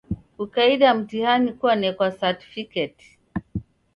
Kukaida 0.37 0.87
mtihani 0.97 1.51
kwanekwa 1.59 2.07
satfiketi. 2.19 3.09